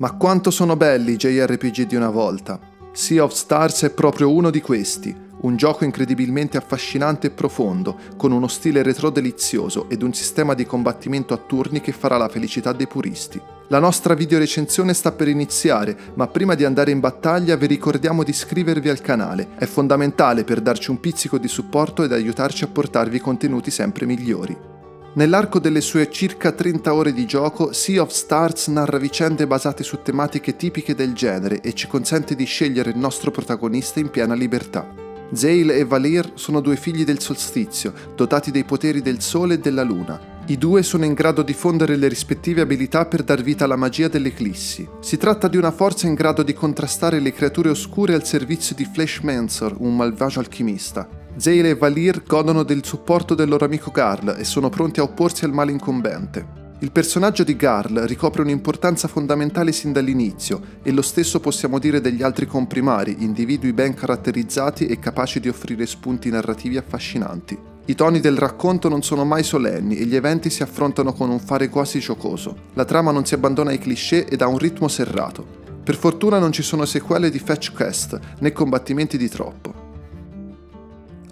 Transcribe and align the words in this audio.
Ma 0.00 0.12
quanto 0.12 0.52
sono 0.52 0.76
belli 0.76 1.14
i 1.14 1.16
JRPG 1.16 1.82
di 1.82 1.96
una 1.96 2.10
volta. 2.10 2.60
Sea 2.92 3.24
of 3.24 3.32
Stars 3.32 3.82
è 3.82 3.90
proprio 3.90 4.30
uno 4.30 4.48
di 4.50 4.60
questi, 4.60 5.12
un 5.40 5.56
gioco 5.56 5.84
incredibilmente 5.84 6.56
affascinante 6.56 7.26
e 7.26 7.30
profondo, 7.30 7.96
con 8.16 8.30
uno 8.30 8.46
stile 8.46 8.84
retro 8.84 9.10
delizioso 9.10 9.88
ed 9.88 10.02
un 10.02 10.14
sistema 10.14 10.54
di 10.54 10.64
combattimento 10.64 11.34
a 11.34 11.36
turni 11.36 11.80
che 11.80 11.90
farà 11.90 12.16
la 12.16 12.28
felicità 12.28 12.72
dei 12.72 12.86
puristi. 12.86 13.42
La 13.70 13.80
nostra 13.80 14.14
videorecensione 14.14 14.94
sta 14.94 15.10
per 15.10 15.26
iniziare, 15.26 15.96
ma 16.14 16.28
prima 16.28 16.54
di 16.54 16.64
andare 16.64 16.92
in 16.92 17.00
battaglia 17.00 17.56
vi 17.56 17.66
ricordiamo 17.66 18.22
di 18.22 18.30
iscrivervi 18.30 18.88
al 18.88 19.00
canale, 19.00 19.48
è 19.58 19.66
fondamentale 19.66 20.44
per 20.44 20.60
darci 20.60 20.90
un 20.90 21.00
pizzico 21.00 21.38
di 21.38 21.48
supporto 21.48 22.04
ed 22.04 22.12
aiutarci 22.12 22.62
a 22.62 22.68
portarvi 22.68 23.18
contenuti 23.18 23.72
sempre 23.72 24.06
migliori. 24.06 24.77
Nell'arco 25.14 25.58
delle 25.58 25.80
sue 25.80 26.10
circa 26.10 26.52
30 26.52 26.92
ore 26.92 27.12
di 27.12 27.24
gioco, 27.24 27.72
Sea 27.72 28.02
of 28.02 28.10
Stars 28.10 28.68
narra 28.68 28.98
vicende 28.98 29.46
basate 29.46 29.82
su 29.82 30.00
tematiche 30.02 30.54
tipiche 30.54 30.94
del 30.94 31.12
genere 31.12 31.60
e 31.60 31.72
ci 31.72 31.86
consente 31.86 32.36
di 32.36 32.44
scegliere 32.44 32.90
il 32.90 32.98
nostro 32.98 33.30
protagonista 33.30 34.00
in 34.00 34.10
piena 34.10 34.34
libertà. 34.34 34.86
Zale 35.32 35.76
e 35.76 35.84
Valir 35.84 36.32
sono 36.34 36.60
due 36.60 36.76
figli 36.76 37.04
del 37.04 37.20
solstizio, 37.20 37.92
dotati 38.14 38.50
dei 38.50 38.64
poteri 38.64 39.02
del 39.02 39.20
sole 39.20 39.54
e 39.54 39.58
della 39.58 39.82
luna. 39.82 40.36
I 40.46 40.56
due 40.56 40.82
sono 40.82 41.04
in 41.04 41.14
grado 41.14 41.42
di 41.42 41.52
fondere 41.52 41.96
le 41.96 42.08
rispettive 42.08 42.60
abilità 42.60 43.04
per 43.04 43.22
dar 43.22 43.42
vita 43.42 43.64
alla 43.64 43.76
magia 43.76 44.08
dell'eclissi. 44.08 44.88
Si 45.00 45.16
tratta 45.16 45.48
di 45.48 45.56
una 45.56 45.72
forza 45.72 46.06
in 46.06 46.14
grado 46.14 46.42
di 46.42 46.54
contrastare 46.54 47.18
le 47.18 47.32
creature 47.32 47.68
oscure 47.70 48.14
al 48.14 48.24
servizio 48.24 48.74
di 48.74 48.88
Flash 48.90 49.18
Mancer, 49.20 49.74
un 49.78 49.96
malvagio 49.96 50.38
alchimista. 50.38 51.17
Zale 51.38 51.68
e 51.68 51.74
Valir 51.76 52.24
godono 52.26 52.64
del 52.64 52.84
supporto 52.84 53.36
del 53.36 53.48
loro 53.48 53.64
amico 53.64 53.92
Garl 53.92 54.34
e 54.36 54.42
sono 54.42 54.70
pronti 54.70 54.98
a 54.98 55.04
opporsi 55.04 55.44
al 55.44 55.52
male 55.52 55.70
incombente. 55.70 56.66
Il 56.80 56.90
personaggio 56.90 57.44
di 57.44 57.54
Garl 57.54 58.00
ricopre 58.06 58.42
un'importanza 58.42 59.06
fondamentale 59.06 59.70
sin 59.70 59.92
dall'inizio 59.92 60.60
e 60.82 60.90
lo 60.90 61.00
stesso 61.00 61.38
possiamo 61.38 61.78
dire 61.78 62.00
degli 62.00 62.24
altri 62.24 62.46
comprimari, 62.46 63.18
individui 63.20 63.72
ben 63.72 63.94
caratterizzati 63.94 64.86
e 64.86 64.98
capaci 64.98 65.38
di 65.38 65.48
offrire 65.48 65.86
spunti 65.86 66.28
narrativi 66.28 66.76
affascinanti. 66.76 67.56
I 67.84 67.94
toni 67.94 68.18
del 68.18 68.36
racconto 68.36 68.88
non 68.88 69.02
sono 69.02 69.24
mai 69.24 69.44
solenni 69.44 69.96
e 69.96 70.06
gli 70.06 70.16
eventi 70.16 70.50
si 70.50 70.64
affrontano 70.64 71.12
con 71.12 71.30
un 71.30 71.38
fare 71.38 71.68
quasi 71.68 72.00
giocoso. 72.00 72.56
La 72.74 72.84
trama 72.84 73.12
non 73.12 73.24
si 73.24 73.34
abbandona 73.34 73.70
ai 73.70 73.78
cliché 73.78 74.26
ed 74.26 74.42
ha 74.42 74.48
un 74.48 74.58
ritmo 74.58 74.88
serrato. 74.88 75.46
Per 75.84 75.94
fortuna 75.94 76.40
non 76.40 76.50
ci 76.50 76.62
sono 76.62 76.84
sequele 76.84 77.30
di 77.30 77.38
fetch 77.38 77.72
quest 77.72 78.18
né 78.40 78.50
combattimenti 78.50 79.16
di 79.16 79.28
troppo. 79.28 79.77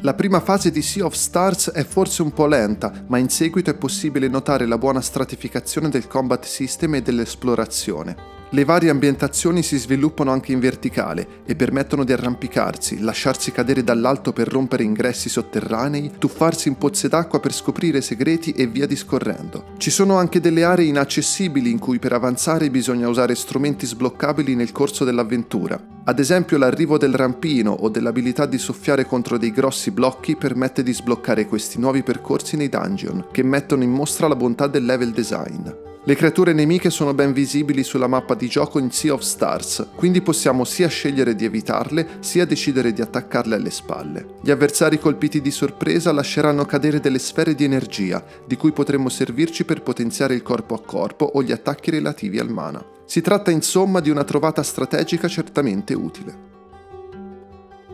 La 0.00 0.12
prima 0.12 0.40
fase 0.40 0.70
di 0.70 0.82
Sea 0.82 1.06
of 1.06 1.14
Stars 1.14 1.70
è 1.70 1.82
forse 1.82 2.20
un 2.20 2.30
po' 2.32 2.46
lenta, 2.46 2.92
ma 3.06 3.16
in 3.16 3.30
seguito 3.30 3.70
è 3.70 3.74
possibile 3.74 4.28
notare 4.28 4.66
la 4.66 4.76
buona 4.76 5.00
stratificazione 5.00 5.88
del 5.88 6.06
combat 6.06 6.44
system 6.44 6.96
e 6.96 7.02
dell'esplorazione. 7.02 8.14
Le 8.50 8.64
varie 8.64 8.90
ambientazioni 8.90 9.60
si 9.60 9.76
sviluppano 9.76 10.30
anche 10.30 10.52
in 10.52 10.60
verticale 10.60 11.42
e 11.44 11.56
permettono 11.56 12.04
di 12.04 12.12
arrampicarsi, 12.12 13.00
lasciarsi 13.00 13.50
cadere 13.50 13.82
dall'alto 13.82 14.32
per 14.32 14.46
rompere 14.46 14.84
ingressi 14.84 15.28
sotterranei, 15.28 16.12
tuffarsi 16.16 16.68
in 16.68 16.76
pozze 16.78 17.08
d'acqua 17.08 17.40
per 17.40 17.52
scoprire 17.52 18.00
segreti 18.00 18.52
e 18.52 18.68
via 18.68 18.86
discorrendo. 18.86 19.72
Ci 19.78 19.90
sono 19.90 20.16
anche 20.16 20.38
delle 20.38 20.62
aree 20.62 20.86
inaccessibili 20.86 21.72
in 21.72 21.80
cui 21.80 21.98
per 21.98 22.12
avanzare 22.12 22.70
bisogna 22.70 23.08
usare 23.08 23.34
strumenti 23.34 23.84
sbloccabili 23.84 24.54
nel 24.54 24.70
corso 24.70 25.04
dell'avventura. 25.04 25.94
Ad 26.04 26.20
esempio 26.20 26.56
l'arrivo 26.56 26.98
del 26.98 27.14
rampino 27.14 27.72
o 27.72 27.88
dell'abilità 27.88 28.46
di 28.46 28.58
soffiare 28.58 29.06
contro 29.06 29.38
dei 29.38 29.50
grossi 29.50 29.90
blocchi 29.90 30.36
permette 30.36 30.84
di 30.84 30.94
sbloccare 30.94 31.46
questi 31.46 31.80
nuovi 31.80 32.04
percorsi 32.04 32.56
nei 32.56 32.68
dungeon, 32.68 33.26
che 33.32 33.42
mettono 33.42 33.82
in 33.82 33.90
mostra 33.90 34.28
la 34.28 34.36
bontà 34.36 34.68
del 34.68 34.84
level 34.84 35.10
design. 35.10 35.68
Le 36.08 36.14
creature 36.14 36.52
nemiche 36.52 36.88
sono 36.88 37.14
ben 37.14 37.32
visibili 37.32 37.82
sulla 37.82 38.06
mappa 38.06 38.36
di 38.36 38.45
gioco 38.48 38.78
in 38.78 38.90
Sea 38.90 39.12
of 39.12 39.20
Stars, 39.22 39.88
quindi 39.94 40.20
possiamo 40.20 40.64
sia 40.64 40.88
scegliere 40.88 41.34
di 41.34 41.44
evitarle, 41.44 42.18
sia 42.20 42.44
decidere 42.44 42.92
di 42.92 43.00
attaccarle 43.00 43.54
alle 43.54 43.70
spalle. 43.70 44.26
Gli 44.42 44.50
avversari 44.50 44.98
colpiti 44.98 45.40
di 45.40 45.50
sorpresa 45.50 46.12
lasceranno 46.12 46.64
cadere 46.64 47.00
delle 47.00 47.18
sfere 47.18 47.54
di 47.54 47.64
energia, 47.64 48.24
di 48.46 48.56
cui 48.56 48.72
potremo 48.72 49.08
servirci 49.08 49.64
per 49.64 49.82
potenziare 49.82 50.34
il 50.34 50.42
corpo 50.42 50.74
a 50.74 50.80
corpo 50.80 51.24
o 51.24 51.42
gli 51.42 51.52
attacchi 51.52 51.90
relativi 51.90 52.38
al 52.38 52.50
mana. 52.50 52.84
Si 53.04 53.20
tratta 53.20 53.50
insomma 53.50 54.00
di 54.00 54.10
una 54.10 54.24
trovata 54.24 54.62
strategica 54.62 55.28
certamente 55.28 55.94
utile. 55.94 56.45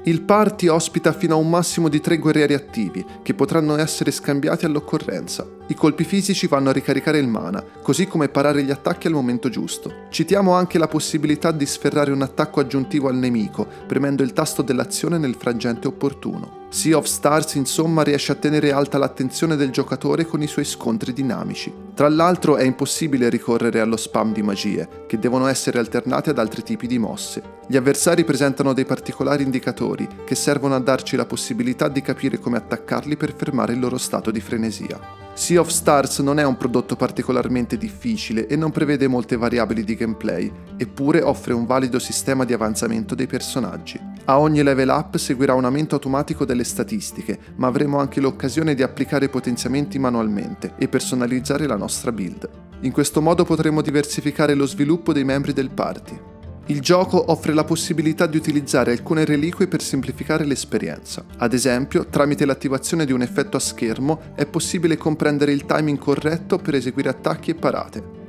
Il 0.04 0.22
party 0.22 0.66
ospita 0.66 1.12
fino 1.12 1.34
a 1.34 1.38
un 1.38 1.48
massimo 1.48 1.88
di 1.88 2.00
tre 2.00 2.18
guerrieri 2.18 2.54
attivi, 2.54 3.06
che 3.22 3.34
potranno 3.34 3.76
essere 3.76 4.10
scambiati 4.10 4.64
all'occorrenza. 4.64 5.46
I 5.68 5.74
colpi 5.74 6.02
fisici 6.02 6.48
vanno 6.48 6.70
a 6.70 6.72
ricaricare 6.72 7.18
il 7.18 7.28
mana, 7.28 7.64
così 7.82 8.08
come 8.08 8.28
parare 8.28 8.64
gli 8.64 8.72
attacchi 8.72 9.06
al 9.06 9.12
momento 9.12 9.48
giusto. 9.48 10.06
Citiamo 10.10 10.54
anche 10.54 10.76
la 10.78 10.88
possibilità 10.88 11.52
di 11.52 11.66
sferrare 11.66 12.10
un 12.10 12.22
attacco 12.22 12.58
aggiuntivo 12.58 13.06
al 13.06 13.14
nemico, 13.14 13.64
premendo 13.86 14.24
il 14.24 14.32
tasto 14.32 14.62
dell'azione 14.62 15.18
nel 15.18 15.36
frangente 15.36 15.86
opportuno. 15.86 16.61
Sea 16.72 16.96
of 16.96 17.04
Stars 17.04 17.52
insomma 17.56 18.02
riesce 18.02 18.32
a 18.32 18.34
tenere 18.34 18.72
alta 18.72 18.96
l'attenzione 18.96 19.56
del 19.56 19.68
giocatore 19.68 20.24
con 20.24 20.40
i 20.40 20.46
suoi 20.46 20.64
scontri 20.64 21.12
dinamici. 21.12 21.70
Tra 21.94 22.08
l'altro 22.08 22.56
è 22.56 22.62
impossibile 22.62 23.28
ricorrere 23.28 23.78
allo 23.78 23.98
spam 23.98 24.32
di 24.32 24.40
magie, 24.40 25.04
che 25.06 25.18
devono 25.18 25.48
essere 25.48 25.78
alternate 25.78 26.30
ad 26.30 26.38
altri 26.38 26.62
tipi 26.62 26.86
di 26.86 26.98
mosse. 26.98 27.42
Gli 27.66 27.76
avversari 27.76 28.24
presentano 28.24 28.72
dei 28.72 28.86
particolari 28.86 29.42
indicatori 29.42 30.08
che 30.24 30.34
servono 30.34 30.74
a 30.74 30.80
darci 30.80 31.14
la 31.14 31.26
possibilità 31.26 31.88
di 31.88 32.00
capire 32.00 32.38
come 32.38 32.56
attaccarli 32.56 33.18
per 33.18 33.34
fermare 33.36 33.74
il 33.74 33.78
loro 33.78 33.98
stato 33.98 34.30
di 34.30 34.40
frenesia. 34.40 34.98
Sea 35.34 35.60
of 35.60 35.68
Stars 35.68 36.20
non 36.20 36.38
è 36.38 36.42
un 36.42 36.56
prodotto 36.56 36.96
particolarmente 36.96 37.76
difficile 37.76 38.46
e 38.46 38.56
non 38.56 38.70
prevede 38.70 39.08
molte 39.08 39.36
variabili 39.36 39.84
di 39.84 39.94
gameplay, 39.94 40.50
eppure 40.78 41.20
offre 41.20 41.52
un 41.52 41.66
valido 41.66 41.98
sistema 41.98 42.46
di 42.46 42.54
avanzamento 42.54 43.14
dei 43.14 43.26
personaggi. 43.26 44.11
A 44.26 44.38
ogni 44.38 44.62
level 44.62 44.88
up 44.88 45.16
seguirà 45.16 45.54
un 45.54 45.64
aumento 45.64 45.96
automatico 45.96 46.44
delle 46.44 46.62
statistiche, 46.62 47.38
ma 47.56 47.66
avremo 47.66 47.98
anche 47.98 48.20
l'occasione 48.20 48.74
di 48.74 48.84
applicare 48.84 49.28
potenziamenti 49.28 49.98
manualmente 49.98 50.74
e 50.78 50.86
personalizzare 50.86 51.66
la 51.66 51.76
nostra 51.76 52.12
build. 52.12 52.48
In 52.82 52.92
questo 52.92 53.20
modo 53.20 53.44
potremo 53.44 53.80
diversificare 53.82 54.54
lo 54.54 54.66
sviluppo 54.66 55.12
dei 55.12 55.24
membri 55.24 55.52
del 55.52 55.70
party. 55.70 56.20
Il 56.66 56.80
gioco 56.80 57.32
offre 57.32 57.52
la 57.52 57.64
possibilità 57.64 58.26
di 58.26 58.36
utilizzare 58.36 58.92
alcune 58.92 59.24
reliquie 59.24 59.66
per 59.66 59.82
semplificare 59.82 60.44
l'esperienza. 60.44 61.24
Ad 61.38 61.52
esempio, 61.52 62.06
tramite 62.06 62.44
l'attivazione 62.44 63.04
di 63.04 63.12
un 63.12 63.22
effetto 63.22 63.56
a 63.56 63.60
schermo 63.60 64.20
è 64.36 64.46
possibile 64.46 64.96
comprendere 64.96 65.50
il 65.50 65.66
timing 65.66 65.98
corretto 65.98 66.58
per 66.58 66.76
eseguire 66.76 67.08
attacchi 67.08 67.50
e 67.50 67.54
parate. 67.56 68.21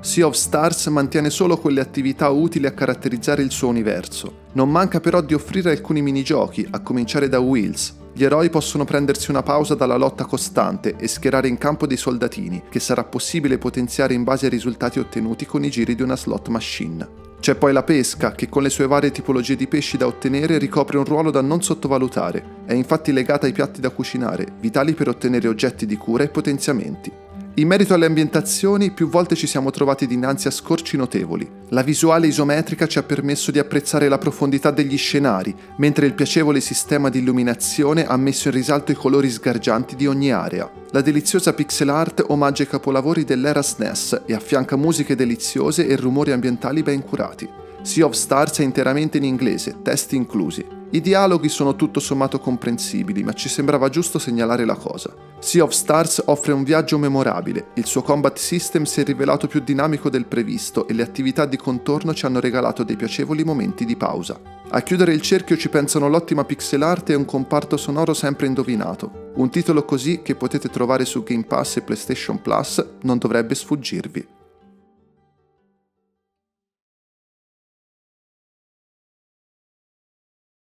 Sea 0.00 0.26
of 0.26 0.34
Stars 0.34 0.86
mantiene 0.86 1.30
solo 1.30 1.56
quelle 1.56 1.80
attività 1.80 2.28
utili 2.28 2.66
a 2.66 2.72
caratterizzare 2.72 3.42
il 3.42 3.50
suo 3.50 3.68
universo. 3.68 4.44
Non 4.52 4.70
manca 4.70 5.00
però 5.00 5.20
di 5.20 5.34
offrire 5.34 5.70
alcuni 5.70 6.02
minigiochi, 6.02 6.66
a 6.70 6.80
cominciare 6.80 7.28
da 7.28 7.40
Wheels, 7.40 8.04
gli 8.16 8.24
eroi 8.24 8.48
possono 8.48 8.86
prendersi 8.86 9.28
una 9.28 9.42
pausa 9.42 9.74
dalla 9.74 9.98
lotta 9.98 10.24
costante 10.24 10.96
e 10.96 11.06
schierare 11.06 11.48
in 11.48 11.58
campo 11.58 11.86
dei 11.86 11.98
soldatini, 11.98 12.62
che 12.70 12.80
sarà 12.80 13.04
possibile 13.04 13.58
potenziare 13.58 14.14
in 14.14 14.24
base 14.24 14.46
ai 14.46 14.50
risultati 14.50 14.98
ottenuti 14.98 15.44
con 15.44 15.62
i 15.64 15.68
giri 15.68 15.94
di 15.94 16.00
una 16.00 16.16
slot 16.16 16.48
machine. 16.48 17.06
C'è 17.40 17.56
poi 17.56 17.74
la 17.74 17.82
pesca, 17.82 18.32
che 18.32 18.48
con 18.48 18.62
le 18.62 18.70
sue 18.70 18.86
varie 18.86 19.10
tipologie 19.10 19.54
di 19.54 19.66
pesci 19.66 19.98
da 19.98 20.06
ottenere 20.06 20.56
ricopre 20.56 20.96
un 20.96 21.04
ruolo 21.04 21.30
da 21.30 21.42
non 21.42 21.62
sottovalutare. 21.62 22.62
È 22.64 22.72
infatti 22.72 23.12
legata 23.12 23.44
ai 23.44 23.52
piatti 23.52 23.82
da 23.82 23.90
cucinare, 23.90 24.46
vitali 24.60 24.94
per 24.94 25.08
ottenere 25.08 25.46
oggetti 25.46 25.84
di 25.84 25.96
cura 25.98 26.24
e 26.24 26.28
potenziamenti. 26.28 27.12
In 27.58 27.68
merito 27.68 27.94
alle 27.94 28.04
ambientazioni, 28.04 28.90
più 28.90 29.08
volte 29.08 29.34
ci 29.34 29.46
siamo 29.46 29.70
trovati 29.70 30.06
dinanzi 30.06 30.46
a 30.46 30.50
scorci 30.50 30.98
notevoli. 30.98 31.50
La 31.70 31.82
visuale 31.82 32.26
isometrica 32.26 32.86
ci 32.86 32.98
ha 32.98 33.02
permesso 33.02 33.50
di 33.50 33.58
apprezzare 33.58 34.08
la 34.10 34.18
profondità 34.18 34.70
degli 34.70 34.98
scenari, 34.98 35.56
mentre 35.78 36.04
il 36.04 36.12
piacevole 36.12 36.60
sistema 36.60 37.08
di 37.08 37.20
illuminazione 37.20 38.04
ha 38.04 38.16
messo 38.18 38.48
in 38.48 38.54
risalto 38.54 38.92
i 38.92 38.94
colori 38.94 39.30
sgargianti 39.30 39.96
di 39.96 40.06
ogni 40.06 40.30
area. 40.30 40.70
La 40.90 41.00
deliziosa 41.00 41.54
pixel 41.54 41.88
art 41.88 42.22
omaggia 42.28 42.64
i 42.64 42.68
capolavori 42.68 43.24
dell'era 43.24 43.62
SNES 43.62 44.24
e 44.26 44.34
affianca 44.34 44.76
musiche 44.76 45.14
deliziose 45.14 45.86
e 45.86 45.96
rumori 45.96 46.32
ambientali 46.32 46.82
ben 46.82 47.02
curati. 47.02 47.48
Sea 47.80 48.04
of 48.04 48.12
Stars 48.12 48.58
è 48.58 48.64
interamente 48.64 49.16
in 49.16 49.24
inglese, 49.24 49.76
testi 49.82 50.14
inclusi. 50.14 50.75
I 50.88 51.00
dialoghi 51.00 51.48
sono 51.48 51.74
tutto 51.74 51.98
sommato 51.98 52.38
comprensibili, 52.38 53.24
ma 53.24 53.32
ci 53.32 53.48
sembrava 53.48 53.88
giusto 53.88 54.20
segnalare 54.20 54.64
la 54.64 54.76
cosa. 54.76 55.12
Sea 55.40 55.64
of 55.64 55.72
Stars 55.72 56.22
offre 56.26 56.52
un 56.52 56.62
viaggio 56.62 56.96
memorabile, 56.96 57.68
il 57.74 57.86
suo 57.86 58.02
combat 58.02 58.38
system 58.38 58.84
si 58.84 59.00
è 59.00 59.04
rivelato 59.04 59.48
più 59.48 59.60
dinamico 59.60 60.08
del 60.08 60.26
previsto 60.26 60.86
e 60.86 60.94
le 60.94 61.02
attività 61.02 61.44
di 61.44 61.56
contorno 61.56 62.14
ci 62.14 62.24
hanno 62.24 62.38
regalato 62.38 62.84
dei 62.84 62.96
piacevoli 62.96 63.42
momenti 63.42 63.84
di 63.84 63.96
pausa. 63.96 64.40
A 64.68 64.80
chiudere 64.82 65.12
il 65.12 65.22
cerchio 65.22 65.56
ci 65.56 65.68
pensano 65.68 66.08
l'ottima 66.08 66.44
pixel 66.44 66.82
art 66.82 67.10
e 67.10 67.14
un 67.14 67.24
comparto 67.24 67.76
sonoro 67.76 68.14
sempre 68.14 68.46
indovinato. 68.46 69.32
Un 69.34 69.50
titolo 69.50 69.84
così 69.84 70.22
che 70.22 70.36
potete 70.36 70.70
trovare 70.70 71.04
su 71.04 71.22
Game 71.24 71.44
Pass 71.44 71.76
e 71.76 71.82
PlayStation 71.82 72.40
Plus 72.40 72.84
non 73.02 73.18
dovrebbe 73.18 73.54
sfuggirvi. 73.54 74.35